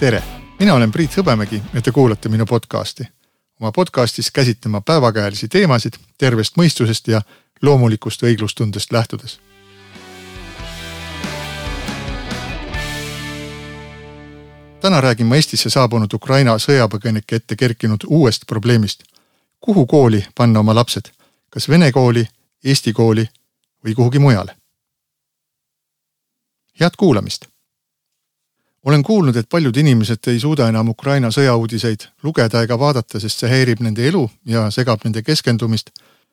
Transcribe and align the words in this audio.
tere, 0.00 0.22
mina 0.60 0.74
olen 0.74 0.92
Priit 0.92 1.16
Hõbemägi 1.16 1.58
ja 1.74 1.82
te 1.82 1.90
kuulate 1.92 2.28
minu 2.28 2.46
podcasti. 2.46 3.04
oma 3.60 3.72
podcastis 3.72 4.30
käsitlen 4.30 4.70
ma 4.70 4.80
päevakajalisi 4.80 5.48
teemasid 5.48 5.94
tervest 6.18 6.56
mõistusest 6.56 7.08
ja 7.08 7.22
loomulikust 7.62 8.22
õiglustundest 8.22 8.92
lähtudes. 8.92 9.40
täna 14.80 15.00
räägin 15.00 15.26
ma 15.26 15.34
Eestisse 15.34 15.70
saabunud 15.70 16.12
Ukraina 16.14 16.58
sõjapõgenike 16.58 17.36
ette 17.36 17.56
kerkinud 17.56 18.00
uuest 18.06 18.42
probleemist. 18.46 19.02
kuhu 19.60 19.86
kooli 19.86 20.26
panna 20.34 20.60
oma 20.60 20.74
lapsed, 20.74 21.10
kas 21.50 21.68
vene 21.68 21.92
kooli, 21.92 22.28
eesti 22.64 22.92
kooli 22.92 23.28
või 23.84 23.94
kuhugi 23.94 24.18
mujale? 24.18 24.56
head 26.80 26.94
kuulamist 26.98 27.57
olen 28.88 29.02
kuulnud, 29.02 29.36
et 29.36 29.48
paljud 29.48 29.76
inimesed 29.76 30.28
ei 30.32 30.40
suuda 30.40 30.68
enam 30.72 30.88
Ukraina 30.88 31.28
sõjauudiseid 31.34 32.06
lugeda 32.24 32.62
ega 32.64 32.78
vaadata, 32.80 33.20
sest 33.20 33.42
see 33.42 33.50
häirib 33.50 33.82
nende 33.84 34.06
elu 34.08 34.22
ja 34.48 34.62
segab 34.72 35.04
nende 35.04 35.20
keskendumist, 35.22 35.90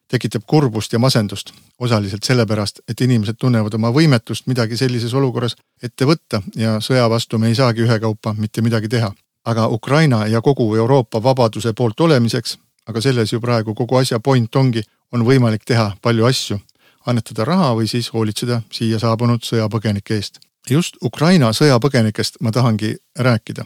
tekitab 0.08 0.46
kurbust 0.48 0.94
ja 0.94 1.00
masendust. 1.00 1.52
osaliselt 1.80 2.24
sellepärast, 2.24 2.80
et 2.88 3.02
inimesed 3.02 3.36
tunnevad 3.40 3.74
oma 3.74 3.92
võimetust 3.92 4.48
midagi 4.48 4.78
sellises 4.78 5.14
olukorras 5.14 5.56
ette 5.84 6.06
võtta 6.06 6.42
ja 6.56 6.78
sõja 6.80 7.10
vastu 7.10 7.38
me 7.38 7.48
ei 7.48 7.56
saagi 7.56 7.82
ühekaupa 7.82 8.36
mitte 8.38 8.62
midagi 8.62 8.88
teha. 8.88 9.12
aga 9.46 9.68
Ukraina 9.68 10.28
ja 10.28 10.42
kogu 10.42 10.76
Euroopa 10.76 11.24
vabaduse 11.24 11.74
poolt 11.74 12.00
olemiseks, 12.00 12.58
aga 12.88 13.02
selles 13.02 13.34
ju 13.34 13.42
praegu 13.42 13.74
kogu 13.74 13.96
asja 13.96 14.20
point 14.20 14.56
ongi, 14.56 14.84
on 15.12 15.26
võimalik 15.26 15.66
teha 15.66 15.92
palju 16.02 16.26
asju, 16.26 16.60
annetada 17.06 17.46
raha 17.46 17.76
või 17.76 17.88
siis 17.88 18.14
hoolitseda 18.14 18.62
siia 18.72 19.00
saabunud 19.00 19.44
sõjapõgenike 19.44 20.16
eest 20.16 20.40
just 20.70 20.98
Ukraina 21.04 21.52
sõjapõgenikest 21.54 22.42
ma 22.42 22.52
tahangi 22.52 22.96
rääkida. 23.20 23.66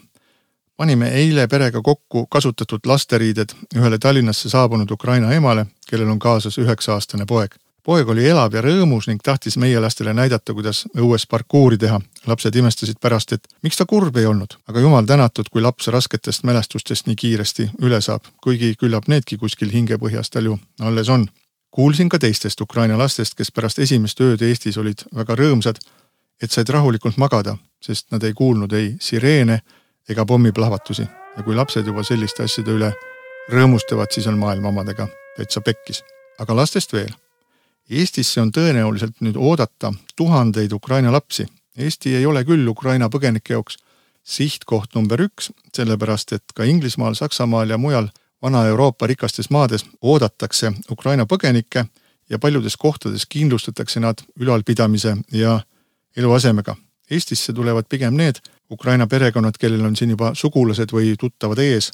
panime 0.78 1.10
eile 1.12 1.48
perega 1.48 1.82
kokku 1.82 2.28
kasutatud 2.32 2.80
lasteriided 2.86 3.50
ühele 3.76 3.98
Tallinnasse 4.00 4.50
saabunud 4.50 4.92
Ukraina 4.92 5.34
emale, 5.34 5.66
kellel 5.90 6.10
on 6.10 6.20
kaasas 6.20 6.58
üheksa-aastane 6.58 7.26
poeg. 7.26 7.56
poeg 7.84 8.10
oli 8.10 8.26
elav 8.30 8.54
ja 8.54 8.62
rõõmus 8.62 9.08
ning 9.08 9.22
tahtis 9.24 9.58
meie 9.58 9.80
lastele 9.80 10.14
näidata, 10.14 10.54
kuidas 10.54 10.86
õues 10.98 11.28
parkuuri 11.30 11.78
teha. 11.78 12.02
lapsed 12.28 12.56
imestasid 12.56 13.00
pärast, 13.02 13.34
et 13.34 13.48
miks 13.64 13.78
ta 13.78 13.86
kurb 13.86 14.18
ei 14.18 14.26
olnud, 14.26 14.54
aga 14.68 14.80
jumal 14.80 15.06
tänatud, 15.06 15.50
kui 15.52 15.62
laps 15.62 15.88
rasketest 15.88 16.44
mälestustest 16.44 17.08
nii 17.08 17.16
kiiresti 17.16 17.70
üle 17.82 18.02
saab, 18.02 18.22
kuigi 18.44 18.76
küllap 18.76 19.08
needki 19.08 19.38
kuskil 19.38 19.70
hingepõhjas 19.72 20.30
tal 20.30 20.46
ju 20.46 20.60
alles 20.80 21.10
on 21.10 21.30
kuulsin 21.72 22.10
ka 22.10 22.20
teistest 22.20 22.62
Ukraina 22.62 22.98
lastest, 22.98 23.36
kes 23.36 23.52
pärast 23.52 23.80
esimest 23.80 24.22
ööd 24.22 24.42
Eestis 24.42 24.78
olid 24.78 25.04
väga 25.16 25.36
rõõmsad 25.36 25.80
et 26.42 26.52
said 26.52 26.70
rahulikult 26.70 27.18
magada, 27.18 27.58
sest 27.82 28.12
nad 28.12 28.24
ei 28.24 28.34
kuulnud 28.34 28.74
ei 28.74 28.96
sireene 29.02 29.62
ega 30.10 30.26
pommiplahvatusi 30.26 31.08
ja 31.38 31.44
kui 31.44 31.56
lapsed 31.56 31.88
juba 31.88 32.04
selliste 32.04 32.44
asjade 32.44 32.72
üle 32.76 32.94
rõõmustavad, 33.50 34.12
siis 34.14 34.28
on 34.28 34.38
maailm 34.40 34.66
omadega 34.66 35.08
täitsa 35.38 35.62
pekkis. 35.62 36.04
aga 36.40 36.56
lastest 36.56 36.94
veel. 36.94 37.12
Eestisse 37.90 38.42
on 38.42 38.52
tõenäoliselt 38.52 39.18
nüüd 39.20 39.36
oodata 39.36 39.94
tuhandeid 40.16 40.72
Ukraina 40.72 41.12
lapsi. 41.12 41.46
Eesti 41.78 42.16
ei 42.16 42.26
ole 42.26 42.44
küll 42.46 42.68
Ukraina 42.68 43.10
põgenike 43.10 43.54
jaoks 43.54 43.78
sihtkoht 44.24 44.96
number 44.96 45.22
üks, 45.22 45.52
sellepärast 45.74 46.34
et 46.34 46.54
ka 46.56 46.64
Inglismaal, 46.64 47.14
Saksamaal 47.14 47.70
ja 47.70 47.78
mujal 47.78 48.10
Vana-Euroopa 48.42 49.08
rikastes 49.08 49.50
maades 49.50 49.86
oodatakse 50.02 50.72
Ukraina 50.92 51.26
põgenikke 51.26 51.86
ja 52.30 52.40
paljudes 52.40 52.78
kohtades 52.78 53.26
kindlustatakse 53.26 54.00
nad 54.00 54.22
ülalpidamise 54.40 55.18
ja 55.32 55.60
eluasemega. 56.20 56.76
Eestisse 57.12 57.54
tulevad 57.54 57.88
pigem 57.90 58.14
need 58.14 58.44
Ukraina 58.72 59.08
perekonnad, 59.08 59.58
kellel 59.60 59.86
on 59.86 59.96
siin 59.96 60.14
juba 60.14 60.32
sugulased 60.38 60.92
või 60.94 61.16
tuttavad 61.20 61.58
ees 61.64 61.92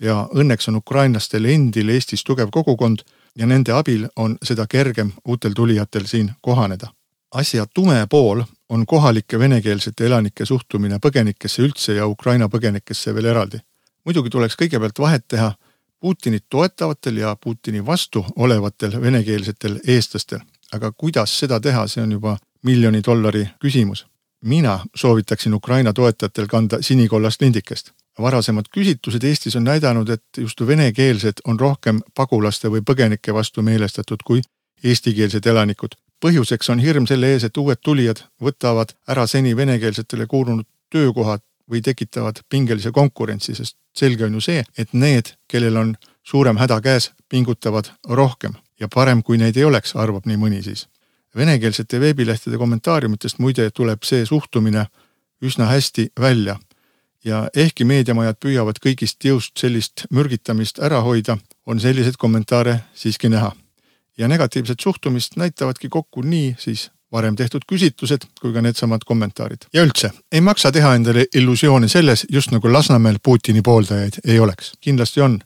ja 0.00 0.28
õnneks 0.34 0.68
on 0.70 0.80
ukrainlastel 0.80 1.44
endil 1.44 1.88
Eestis 1.94 2.24
tugev 2.24 2.50
kogukond 2.50 3.04
ja 3.38 3.46
nende 3.46 3.72
abil 3.72 4.06
on 4.16 4.36
seda 4.42 4.66
kergem 4.66 5.12
uutel 5.24 5.54
tulijatel 5.54 6.06
siin 6.06 6.32
kohaneda. 6.40 6.88
asja 7.34 7.66
tume 7.66 8.06
pool 8.10 8.42
on 8.68 8.86
kohalike 8.86 9.38
venekeelsete 9.38 10.06
elanike 10.06 10.46
suhtumine 10.46 10.98
põgenikesse 10.98 11.62
üldse 11.62 11.94
ja 11.94 12.06
Ukraina 12.06 12.48
põgenikesse 12.48 13.14
veel 13.14 13.24
eraldi. 13.24 13.58
muidugi 14.04 14.30
tuleks 14.30 14.56
kõigepealt 14.56 14.98
vahet 14.98 15.28
teha 15.28 15.54
Putinit 16.00 16.44
toetavatel 16.50 17.16
ja 17.16 17.36
Putini 17.44 17.86
vastu 17.86 18.24
olevatel 18.36 19.00
venekeelsetel 19.00 19.80
eestlastel, 19.86 20.38
aga 20.72 20.92
kuidas 20.92 21.38
seda 21.38 21.60
teha, 21.60 21.86
see 21.86 22.02
on 22.02 22.12
juba 22.12 22.36
miljoni 22.62 23.02
dollari 23.06 23.48
küsimus. 23.60 24.06
mina 24.40 24.84
soovitaksin 24.94 25.54
Ukraina 25.54 25.92
toetajatel 25.92 26.46
kanda 26.46 26.82
sinikollast 26.82 27.40
lindikest. 27.40 27.92
varasemad 28.18 28.64
küsitlused 28.76 29.24
Eestis 29.24 29.56
on 29.56 29.64
näidanud, 29.64 30.08
et 30.08 30.24
just 30.36 30.60
venekeelsed 30.66 31.32
on 31.44 31.60
rohkem 31.60 32.00
pagulaste 32.14 32.68
või 32.68 32.80
põgenike 32.80 33.34
vastu 33.34 33.62
meelestatud 33.62 34.22
kui 34.24 34.42
eestikeelsed 34.84 35.46
elanikud. 35.46 35.88
põhjuseks 36.24 36.70
on 36.70 36.78
hirm 36.78 37.06
selle 37.06 37.32
ees, 37.32 37.44
et 37.44 37.56
uued 37.56 37.78
tulijad 37.84 38.24
võtavad 38.42 38.94
ära 39.08 39.26
seni 39.26 39.56
venekeelsetele 39.56 40.26
kuulunud 40.26 40.66
töökohad 40.90 41.40
või 41.70 41.82
tekitavad 41.82 42.40
pingelise 42.48 42.90
konkurentsi, 42.90 43.54
sest 43.54 43.76
selge 43.96 44.24
on 44.24 44.34
ju 44.34 44.40
see, 44.40 44.64
et 44.78 44.92
need, 44.92 45.34
kellel 45.48 45.76
on 45.76 45.96
suurem 46.22 46.56
häda 46.56 46.80
käes, 46.80 47.12
pingutavad 47.28 47.90
rohkem 48.08 48.54
ja 48.80 48.88
parem, 48.88 49.22
kui 49.22 49.38
neid 49.38 49.56
ei 49.56 49.64
oleks, 49.64 49.96
arvab 49.96 50.26
nii 50.26 50.36
mõni 50.36 50.62
siis 50.62 50.88
venekeelsete 51.36 52.00
veebilehtede 52.00 52.58
kommentaariumitest 52.58 53.38
muide 53.38 53.70
tuleb 53.70 54.02
see 54.02 54.26
suhtumine 54.26 54.86
üsna 55.42 55.66
hästi 55.66 56.08
välja. 56.20 56.58
ja 57.24 57.48
ehkki 57.56 57.84
meediamajad 57.84 58.36
püüavad 58.40 58.78
kõigist 58.78 59.24
jõust 59.24 59.58
sellist 59.58 60.04
mürgitamist 60.10 60.78
ära 60.78 61.00
hoida, 61.02 61.34
on 61.66 61.80
selliseid 61.80 62.16
kommentaare 62.16 62.80
siiski 62.94 63.28
näha. 63.28 63.52
ja 64.18 64.28
negatiivset 64.28 64.80
suhtumist 64.80 65.36
näitavadki 65.36 65.88
kokku 65.88 66.22
nii 66.22 66.56
siis 66.58 66.90
varem 67.12 67.36
tehtud 67.36 67.62
küsitlused 67.72 68.24
kui 68.40 68.52
ka 68.52 68.62
needsamad 68.62 69.04
kommentaarid. 69.06 69.68
ja 69.72 69.82
üldse, 69.82 70.10
ei 70.32 70.40
maksa 70.40 70.72
teha 70.72 70.94
endale 70.94 71.26
illusioone 71.34 71.88
selles, 71.88 72.26
just 72.30 72.50
nagu 72.50 72.72
Lasnamäel 72.72 73.18
Putini 73.22 73.62
pooldajaid 73.62 74.20
ei 74.24 74.40
oleks. 74.40 74.72
kindlasti 74.80 75.20
on 75.20 75.38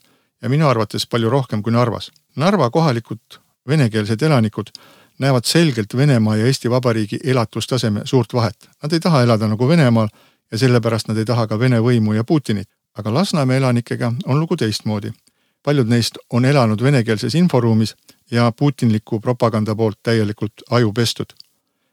ja 0.43 0.49
minu 0.49 0.69
arvates 0.69 1.07
palju 1.07 1.31
rohkem 1.31 1.63
kui 1.63 1.73
Narvas. 1.73 2.11
Narva 2.37 2.71
kohalikud 2.71 3.39
venekeelsed 3.69 4.23
elanikud 4.23 4.73
näevad 5.23 5.47
selgelt 5.47 5.97
Venemaa 5.97 6.37
ja 6.37 6.47
Eesti 6.47 6.71
Vabariigi 6.71 7.19
elatustaseme 7.25 8.01
suurt 8.05 8.35
vahet. 8.35 8.69
Nad 8.83 8.93
ei 8.93 9.01
taha 9.01 9.23
elada 9.23 9.49
nagu 9.49 9.69
Venemaal 9.69 10.09
ja 10.53 10.59
sellepärast 10.59 11.09
nad 11.09 11.17
ei 11.17 11.25
taha 11.25 11.47
ka 11.47 11.59
Vene 11.59 11.79
võimu 11.81 12.17
ja 12.17 12.25
Putinit. 12.25 12.69
aga 12.99 13.15
Lasnamäe 13.15 13.57
elanikega 13.57 14.13
on 14.25 14.41
lugu 14.41 14.57
teistmoodi. 14.57 15.13
paljud 15.63 15.89
neist 15.89 16.19
on 16.31 16.45
elanud 16.45 16.83
venekeelses 16.83 17.35
inforuumis 17.35 17.95
ja 18.31 18.53
putinliku 18.53 19.21
propaganda 19.21 19.75
poolt 19.75 19.99
täielikult 20.03 20.53
aju 20.71 20.93
pestud. 20.93 21.33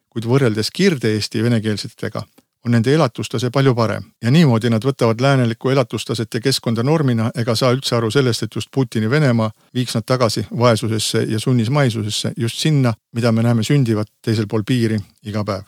kuid 0.09 0.25
võrreldes 0.25 0.71
Kirde-Eesti 0.73 1.43
venekeelsetega 1.43 2.23
on 2.65 2.71
nende 2.71 2.93
elatustase 2.93 3.49
palju 3.49 3.75
parem 3.75 4.03
ja 4.23 4.31
niimoodi 4.31 4.69
nad 4.69 4.83
võtavad 4.83 5.21
läänelikku 5.21 5.69
elatustaset 5.69 6.33
ja 6.33 6.41
keskkonda 6.41 6.83
normina 6.83 7.31
ega 7.35 7.55
saa 7.55 7.71
üldse 7.71 7.95
aru 7.95 8.11
sellest, 8.11 8.43
et 8.43 8.55
just 8.55 8.71
Putini 8.75 9.09
Venemaa 9.09 9.51
viiks 9.73 9.95
nad 9.95 10.03
tagasi 10.05 10.45
vaesusesse 10.59 11.23
ja 11.23 11.39
sunnismaisusesse, 11.39 12.33
just 12.37 12.57
sinna, 12.57 12.93
mida 13.15 13.31
me 13.31 13.43
näeme 13.43 13.63
sündivat 13.63 14.11
teisel 14.21 14.47
pool 14.47 14.63
piiri 14.67 14.99
iga 15.23 15.43
päev. 15.43 15.63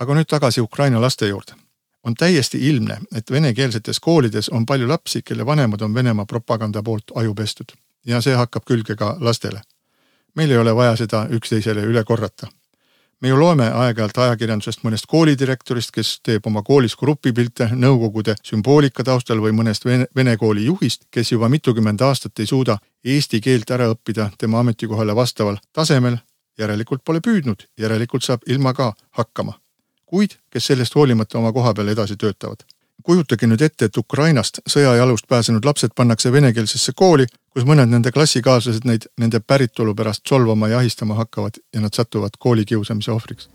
aga 0.00 0.14
nüüd 0.14 0.26
tagasi 0.28 0.60
Ukraina 0.60 1.00
laste 1.00 1.28
juurde. 1.28 1.52
on 2.04 2.14
täiesti 2.14 2.68
ilmne, 2.68 2.98
et 3.14 3.30
venekeelsetes 3.30 4.00
koolides 4.00 4.48
on 4.48 4.66
palju 4.66 4.88
lapsi, 4.88 5.22
kelle 5.22 5.46
vanemad 5.46 5.80
on 5.80 5.94
Venemaa 5.94 6.26
propaganda 6.26 6.82
poolt 6.82 7.04
aju 7.14 7.34
pestud 7.34 7.72
ja 8.06 8.20
see 8.20 8.34
hakkab 8.34 8.64
külge 8.64 8.96
ka 8.96 9.16
lastele. 9.20 9.60
meil 10.34 10.50
ei 10.50 10.58
ole 10.58 10.74
vaja 10.74 10.96
seda 10.96 11.26
üksteisele 11.30 11.80
üle 11.80 12.04
korrata 12.04 12.46
me 13.24 13.28
ju 13.28 13.36
loeme 13.40 13.70
aeg-ajalt 13.72 14.18
ajakirjandusest 14.20 14.82
mõnest 14.84 15.06
koolidirektorist, 15.08 15.94
kes 15.96 16.08
teeb 16.28 16.44
oma 16.50 16.60
koolis 16.62 16.92
grupipilte 17.00 17.70
nõukogude 17.72 18.34
sümboolika 18.44 19.04
taustal 19.08 19.40
või 19.40 19.54
mõnest 19.56 19.86
vene, 19.88 20.04
vene 20.16 20.34
kooli 20.36 20.66
juhist, 20.66 21.06
kes 21.10 21.32
juba 21.32 21.48
mitukümmend 21.48 22.04
aastat 22.04 22.44
ei 22.44 22.50
suuda 22.50 22.76
eesti 23.14 23.40
keelt 23.40 23.72
ära 23.72 23.88
õppida 23.94 24.28
tema 24.38 24.60
ametikohale 24.60 25.16
vastaval 25.16 25.56
tasemel. 25.72 26.20
järelikult 26.58 27.00
pole 27.04 27.18
püüdnud, 27.20 27.64
järelikult 27.80 28.22
saab 28.22 28.44
ilma 28.46 28.74
ka 28.74 28.92
hakkama. 29.10 29.58
kuid 30.04 30.36
kes 30.50 30.66
sellest 30.66 30.94
hoolimata 30.94 31.38
oma 31.38 31.52
koha 31.52 31.74
peal 31.74 31.88
edasi 31.88 32.16
töötavad 32.16 32.73
kujutage 33.04 33.46
nüüd 33.46 33.62
ette, 33.62 33.88
et 33.88 33.96
Ukrainast 34.00 34.62
sõjajalust 34.68 35.28
pääsenud 35.28 35.64
lapsed 35.64 35.92
pannakse 35.96 36.32
venekeelsesse 36.32 36.94
kooli, 36.96 37.26
kus 37.52 37.66
mõned 37.68 37.92
nende 37.92 38.12
klassikaaslased 38.12 38.86
neid 38.88 39.08
nende 39.20 39.40
päritolu 39.40 39.94
pärast 39.94 40.24
solvama 40.28 40.70
ja 40.72 40.80
ahistama 40.80 41.18
hakkavad 41.20 41.60
ja 41.74 41.84
nad 41.84 41.94
satuvad 41.94 42.38
koolikiusamise 42.38 43.12
ohvriks. 43.12 43.50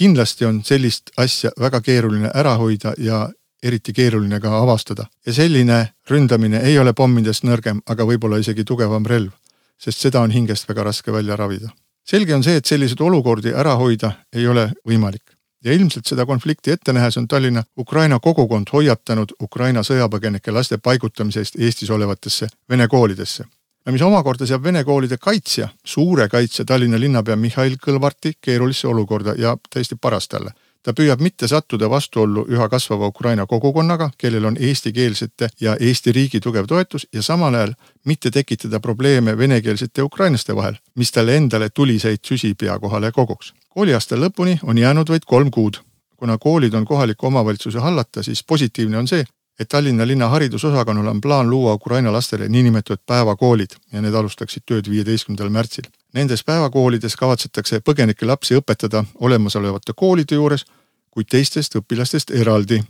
kindlasti 0.00 0.44
on 0.44 0.62
sellist 0.64 1.10
asja 1.20 1.50
väga 1.60 1.80
keeruline 1.84 2.30
ära 2.34 2.54
hoida 2.56 2.94
ja 2.98 3.28
eriti 3.62 3.92
keeruline 3.92 4.38
ka 4.40 4.54
avastada 4.62 5.04
ja 5.26 5.32
selline 5.32 5.92
ründamine 6.10 6.62
ei 6.64 6.78
ole 6.78 6.94
pommidest 6.96 7.44
nõrgem, 7.44 7.82
aga 7.86 8.06
võib-olla 8.08 8.38
isegi 8.40 8.64
tugevam 8.64 9.04
relv, 9.06 9.34
sest 9.76 10.00
seda 10.00 10.22
on 10.24 10.30
hingest 10.30 10.68
väga 10.68 10.88
raske 10.88 11.12
välja 11.12 11.36
ravida 11.36 11.68
selge 12.04 12.34
on 12.34 12.44
see, 12.44 12.56
et 12.56 12.66
selliseid 12.66 13.00
olukordi 13.00 13.54
ära 13.54 13.74
hoida 13.80 14.12
ei 14.32 14.46
ole 14.48 14.70
võimalik 14.86 15.36
ja 15.64 15.72
ilmselt 15.72 16.06
seda 16.06 16.26
konflikti 16.26 16.72
ette 16.72 16.92
nähes 16.92 17.16
on 17.20 17.28
Tallinna 17.28 17.62
Ukraina 17.78 18.18
kogukond 18.18 18.72
hoiatanud 18.72 19.34
Ukraina 19.42 19.82
sõjapõgenike 19.84 20.52
laste 20.52 20.78
paigutamise 20.78 21.44
eest 21.44 21.58
Eestis 21.58 21.90
olevatesse 21.90 22.48
vene 22.68 22.88
koolidesse. 22.88 23.44
ja 23.86 23.92
mis 23.92 24.02
omakorda 24.02 24.46
seab 24.46 24.62
vene 24.62 24.84
koolide 24.84 25.16
kaitsja, 25.18 25.68
suure 25.84 26.28
kaitsja 26.28 26.64
Tallinna 26.64 27.00
linnapea 27.00 27.36
Mihhail 27.36 27.76
Kõlvarti 27.86 28.32
keerulisse 28.40 28.88
olukorda 28.88 29.34
ja 29.38 29.56
täiesti 29.70 29.96
paras 30.00 30.28
talle 30.28 30.52
ta 30.82 30.92
püüab 30.96 31.20
mitte 31.20 31.48
sattuda 31.48 31.90
vastuollu 31.90 32.46
üha 32.48 32.68
kasvava 32.68 33.06
Ukraina 33.06 33.46
kogukonnaga, 33.46 34.10
kellel 34.18 34.44
on 34.44 34.56
eestikeelsete 34.60 35.48
ja 35.60 35.76
Eesti 35.80 36.12
riigi 36.12 36.40
tugev 36.40 36.66
toetus 36.66 37.06
ja 37.12 37.22
samal 37.22 37.54
ajal 37.54 37.74
mitte 38.04 38.30
tekitada 38.30 38.80
probleeme 38.80 39.38
venekeelsete 39.38 40.02
ukrainlaste 40.02 40.56
vahel, 40.56 40.78
mis 40.94 41.12
talle 41.12 41.36
endale 41.36 41.70
tuliseid 41.70 42.24
süsi 42.26 42.54
pea 42.54 42.78
kohale 42.78 43.12
koguks. 43.12 43.54
kooliaasta 43.68 44.16
lõpuni 44.16 44.58
on 44.62 44.78
jäänud 44.78 45.08
vaid 45.08 45.24
kolm 45.26 45.50
kuud. 45.50 45.76
kuna 46.16 46.38
koolid 46.38 46.74
on 46.74 46.84
kohaliku 46.84 47.26
omavalitsuse 47.26 47.78
hallata, 47.78 48.22
siis 48.22 48.44
positiivne 48.44 48.98
on 48.98 49.08
see, 49.08 49.24
et 49.60 49.68
Tallinna 49.68 50.06
linna 50.06 50.28
haridusosakonnal 50.28 51.06
on 51.06 51.20
plaan 51.20 51.50
luua 51.50 51.74
Ukraina 51.74 52.12
lastele 52.12 52.48
niinimetatud 52.48 53.02
päevakoolid 53.06 53.70
ja 53.92 54.00
need 54.02 54.14
alustaksid 54.14 54.62
tööd 54.66 54.88
viieteistkümnendal 54.88 55.50
märtsil. 55.52 55.84
Nendes 56.14 56.44
päevakoolides 56.44 57.16
kavatsetakse 57.16 57.82
põgenike 57.84 58.26
lapsi 58.26 58.56
õpetada 58.56 59.04
olemasolevate 59.20 59.92
koolide 59.96 60.34
juures, 60.34 60.64
kuid 61.10 61.28
teistest 61.28 61.76
õpilastest 61.76 62.32
eraldi. 62.40 62.80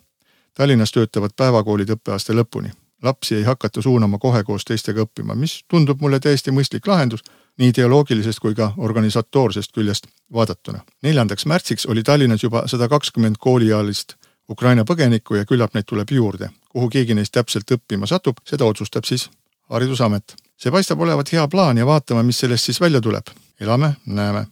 Tallinnas 0.54 0.92
töötavad 0.92 1.34
päevakoolid 1.36 1.90
õppeaasta 1.96 2.36
lõpuni. 2.38 2.70
lapsi 3.02 3.34
ei 3.34 3.42
hakata 3.42 3.82
suunama 3.82 4.18
kohe 4.18 4.44
koos 4.44 4.64
teistega 4.64 5.02
õppima, 5.02 5.34
mis 5.34 5.64
tundub 5.68 6.00
mulle 6.00 6.20
täiesti 6.20 6.50
mõistlik 6.50 6.86
lahendus 6.86 7.20
nii 7.58 7.68
ideoloogilisest 7.68 8.40
kui 8.40 8.54
ka 8.54 8.72
organisatoorsest 8.76 9.72
küljest 9.72 10.06
vaadatuna. 10.32 10.80
neljandaks 11.02 11.46
märtsiks 11.46 11.86
oli 11.86 12.02
Tallinnas 12.02 12.42
juba 12.42 12.68
sada 12.68 12.88
kakskümmend 12.88 13.36
kooliealist 13.38 14.14
Ukraina 14.50 14.84
põgenikku 14.84 15.34
ja 15.38 15.44
küllap 15.44 15.74
neid 15.74 15.86
tuleb 15.86 16.10
juurde. 16.10 16.50
Kuhu 16.70 16.88
keegi 16.90 17.16
neist 17.18 17.34
täpselt 17.34 17.70
õppima 17.74 18.08
satub, 18.10 18.38
seda 18.46 18.68
otsustab 18.68 19.08
siis 19.08 19.28
haridusamet. 19.70 20.36
see 20.60 20.70
paistab 20.70 21.00
olevat 21.00 21.32
hea 21.32 21.46
plaan 21.48 21.78
ja 21.78 21.86
vaatame, 21.86 22.22
mis 22.22 22.38
sellest 22.38 22.68
siis 22.68 22.80
välja 22.80 23.00
tuleb. 23.00 23.26
elame, 23.60 23.94
näeme. 24.06 24.46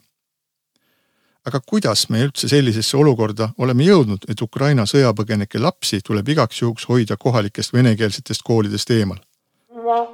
aga 1.45 1.61
kuidas 1.61 2.09
me 2.09 2.25
üldse 2.25 2.49
sellisesse 2.49 2.97
olukorda 2.97 3.49
oleme 3.59 3.85
jõudnud, 3.85 4.27
et 4.29 4.43
Ukraina 4.43 4.85
sõjapõgenike 4.87 5.61
lapsi 5.61 6.01
tuleb 6.05 6.29
igaks 6.29 6.63
juhuks 6.63 6.89
hoida 6.89 7.17
kohalikest 7.17 7.73
venekeelsetest 7.73 8.43
koolidest 8.43 8.91
eemal? 8.91 9.21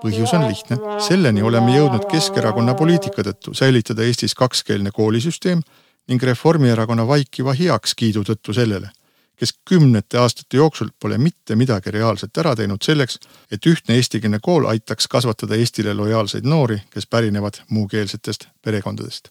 põhjus 0.02 0.34
on 0.36 0.44
lihtne, 0.48 0.76
selleni 1.00 1.42
oleme 1.42 1.76
jõudnud 1.76 2.04
Keskerakonna 2.10 2.74
poliitika 2.74 3.22
tõttu 3.22 3.54
säilitada 3.54 4.04
Eestis 4.04 4.34
kakskeelne 4.34 4.90
koolisüsteem 4.90 5.62
ning 6.08 6.22
Reformierakonna 6.22 7.06
vaikiva 7.08 7.56
heakskiidu 7.58 8.22
tõttu 8.28 8.54
sellele 8.54 8.92
kes 9.36 9.54
kümnete 9.68 10.18
aastate 10.18 10.56
jooksul 10.56 10.88
pole 11.00 11.18
mitte 11.18 11.56
midagi 11.56 11.90
reaalselt 11.90 12.38
ära 12.38 12.54
teinud 12.56 12.82
selleks, 12.82 13.18
et 13.50 13.66
ühtne 13.66 13.98
eestikeelne 13.98 14.38
kool 14.42 14.68
aitaks 14.70 15.08
kasvatada 15.08 15.56
Eestile 15.56 15.94
lojaalseid 15.94 16.44
noori, 16.44 16.78
kes 16.90 17.06
pärinevad 17.06 17.62
muukeelsetest 17.70 18.48
perekondadest. 18.62 19.28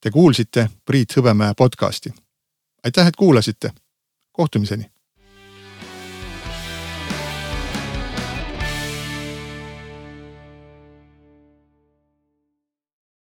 Te 0.00 0.10
kuulsite 0.10 0.68
Priit 0.84 1.16
Hõbemäe 1.16 1.54
podcasti. 1.56 2.14
aitäh, 2.84 3.06
et 3.06 3.16
kuulasite. 3.16 3.72
kohtumiseni 4.32 4.95